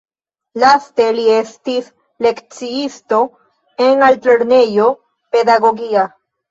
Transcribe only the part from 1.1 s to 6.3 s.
li estis lekciisto en altlernejo pedagogia.